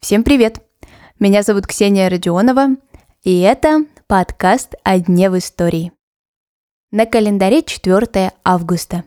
[0.00, 0.60] Всем привет!
[1.18, 2.76] Меня зовут Ксения Родионова,
[3.24, 5.90] и это подкаст «О дне в истории».
[6.92, 9.02] На календаре 4 августа,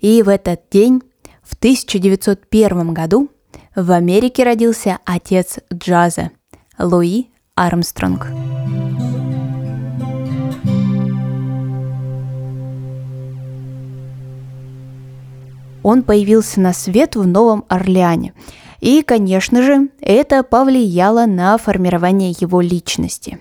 [0.00, 1.00] и в этот день,
[1.42, 3.30] в 1901 году,
[3.74, 6.30] в Америке родился отец джаза
[6.78, 8.26] Луи Армстронг.
[15.88, 18.34] Он появился на свет в Новом Орлеане–
[18.80, 23.40] и, конечно же, это повлияло на формирование его личности.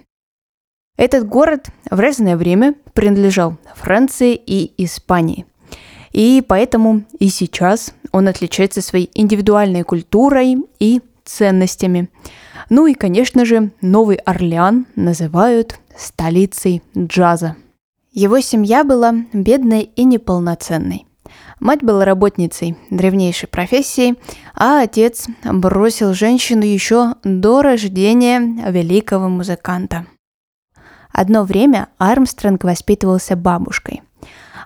[0.98, 5.46] Этот город в разное время принадлежал Франции и Испании.
[6.12, 12.10] И поэтому и сейчас он отличается своей индивидуальной культурой и ценностями.
[12.70, 17.56] Ну и, конечно же, Новый Орлеан называют столицей джаза.
[18.12, 21.06] Его семья была бедной и неполноценной.
[21.60, 24.16] Мать была работницей древнейшей профессии,
[24.54, 30.06] а отец бросил женщину еще до рождения великого музыканта.
[31.12, 34.04] Одно время Армстронг воспитывался бабушкой,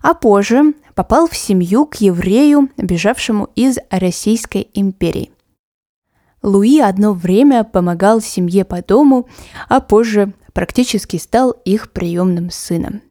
[0.01, 5.31] а позже попал в семью к еврею, бежавшему из Российской империи.
[6.43, 9.29] Луи одно время помогал семье по дому,
[9.69, 13.01] а позже практически стал их приемным сыном.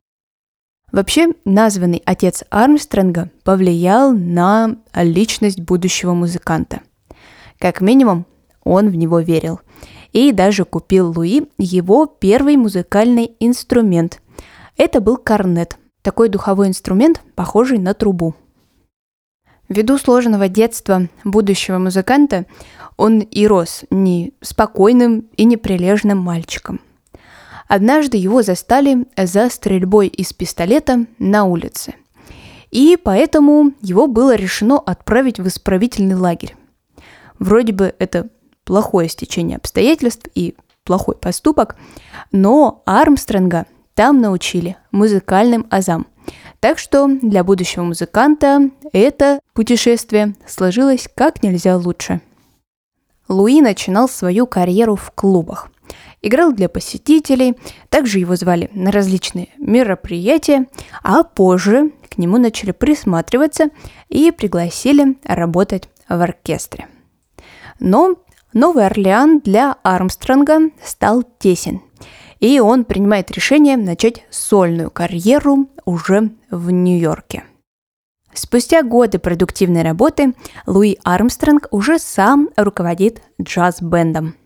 [0.93, 6.81] Вообще, названный отец Армстронга повлиял на личность будущего музыканта.
[7.59, 8.27] Как минимум,
[8.65, 9.61] он в него верил.
[10.13, 14.21] И даже купил Луи его первый музыкальный инструмент.
[14.77, 18.35] Это был корнет, такой духовой инструмент, похожий на трубу.
[19.69, 22.47] Ввиду сложного детства будущего музыканта,
[22.97, 26.81] он и рос не спокойным и неприлежным мальчиком–
[27.71, 31.95] Однажды его застали за стрельбой из пистолета на улице.
[32.73, 36.57] И поэтому его было решено отправить в исправительный лагерь.
[37.39, 38.29] Вроде бы это
[38.65, 41.77] плохое стечение обстоятельств и плохой поступок,
[42.33, 46.09] но Армстронга там научили музыкальным азам.
[46.59, 52.21] Так что для будущего музыканта это путешествие сложилось как нельзя лучше.
[53.29, 55.70] Луи начинал свою карьеру в клубах–
[56.23, 57.57] играл для посетителей,
[57.89, 60.67] также его звали на различные мероприятия,
[61.03, 63.71] а позже к нему начали присматриваться
[64.09, 66.89] и пригласили работать в оркестре.
[67.79, 68.17] Но
[68.53, 71.81] Новый Орлеан для Армстронга стал тесен,
[72.41, 77.45] и он принимает решение начать сольную карьеру уже в Нью-Йорке.
[78.33, 80.35] Спустя годы продуктивной работы
[80.67, 84.35] Луи Армстронг уже сам руководит джаз-бендом–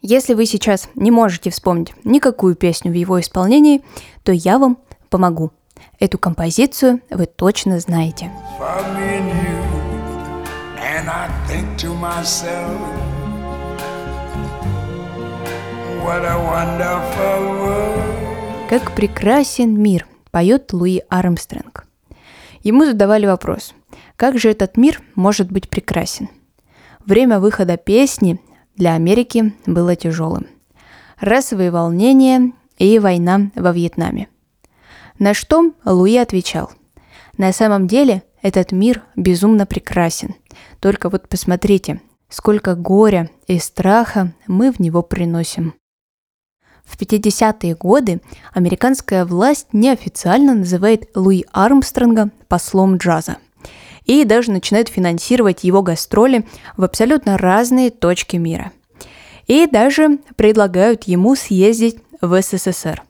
[0.00, 3.82] если вы сейчас не можете вспомнить никакую песню в его исполнении,
[4.22, 4.78] то я вам
[5.10, 5.52] помогу.
[5.98, 8.30] Эту композицию вы точно знаете.
[18.68, 21.86] Как прекрасен мир, поет Луи Армстронг.
[22.62, 23.74] Ему задавали вопрос,
[24.16, 26.28] как же этот мир может быть прекрасен?
[27.06, 28.40] Время выхода песни
[28.78, 30.46] для Америки было тяжелым.
[31.20, 34.28] Расовые волнения и война во Вьетнаме.
[35.18, 36.70] На что Луи отвечал,
[37.36, 40.36] на самом деле этот мир безумно прекрасен.
[40.80, 45.74] Только вот посмотрите, сколько горя и страха мы в него приносим.
[46.84, 48.22] В 50-е годы
[48.54, 53.38] американская власть неофициально называет Луи Армстронга послом джаза–
[54.08, 56.44] и даже начинают финансировать его гастроли
[56.76, 58.72] в абсолютно разные точки мира.
[59.46, 63.02] И даже предлагают ему съездить в СССР.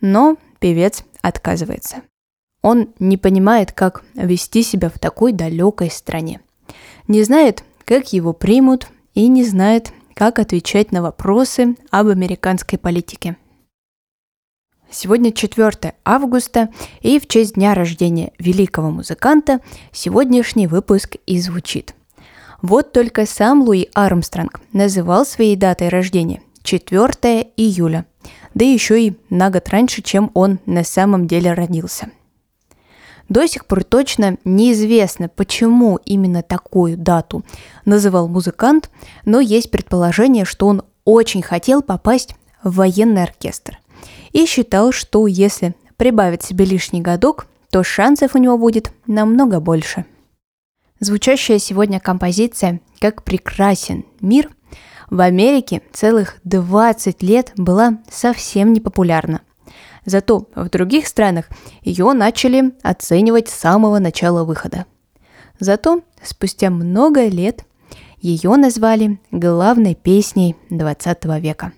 [0.00, 1.96] Но певец отказывается.
[2.62, 6.40] Он не понимает, как вести себя в такой далекой стране.
[7.08, 13.36] Не знает, как его примут, и не знает, как отвечать на вопросы об американской политике.
[14.98, 16.70] Сегодня 4 августа,
[17.02, 19.60] и в честь дня рождения великого музыканта
[19.92, 21.94] сегодняшний выпуск и звучит.
[22.62, 28.06] Вот только сам Луи Армстронг называл своей датой рождения 4 июля,
[28.54, 32.08] да еще и на год раньше, чем он на самом деле родился.
[33.28, 37.44] До сих пор точно неизвестно, почему именно такую дату
[37.84, 38.90] называл музыкант,
[39.26, 42.34] но есть предположение, что он очень хотел попасть
[42.64, 43.78] в военный оркестр–
[44.36, 50.04] и считал, что если прибавить себе лишний годок, то шансов у него будет намного больше.
[51.00, 54.50] Звучащая сегодня композиция «Как прекрасен мир»
[55.08, 59.40] в Америке целых 20 лет была совсем не популярна.
[60.04, 61.46] Зато в других странах
[61.80, 64.84] ее начали оценивать с самого начала выхода.
[65.58, 67.64] Зато спустя много лет
[68.18, 71.72] ее назвали главной песней 20 века.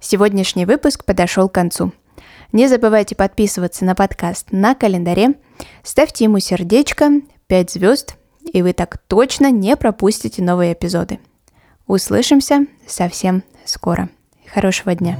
[0.00, 1.92] Сегодняшний выпуск подошел к концу.
[2.52, 5.34] Не забывайте подписываться на подкаст на календаре,
[5.82, 8.16] ставьте ему сердечко, 5 звезд,
[8.52, 11.20] и вы так точно не пропустите новые эпизоды.
[11.86, 14.08] Услышимся совсем скоро.
[14.52, 15.18] Хорошего дня!